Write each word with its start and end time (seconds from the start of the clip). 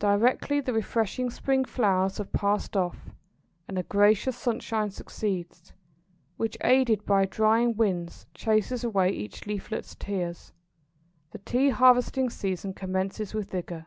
Directly 0.00 0.60
the 0.60 0.72
refreshing 0.72 1.30
spring 1.30 1.62
showers 1.64 2.18
have 2.18 2.32
passed 2.32 2.76
off, 2.76 3.10
and 3.68 3.78
a 3.78 3.84
gracious 3.84 4.36
sunshine 4.36 4.90
succeeds, 4.90 5.72
which, 6.36 6.56
aided 6.64 7.06
by 7.06 7.26
drying 7.26 7.76
winds, 7.76 8.26
chases 8.34 8.82
away 8.82 9.10
each 9.10 9.46
leaflet's 9.46 9.94
tears, 9.94 10.52
the 11.30 11.38
Tea 11.38 11.68
harvesting 11.68 12.30
season 12.30 12.72
commences 12.74 13.32
with 13.32 13.48
vigour. 13.52 13.86